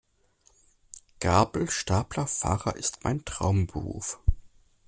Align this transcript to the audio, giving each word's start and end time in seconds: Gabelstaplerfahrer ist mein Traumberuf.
Gabelstaplerfahrer 1.19 2.75
ist 2.75 3.03
mein 3.03 3.23
Traumberuf. 3.23 4.19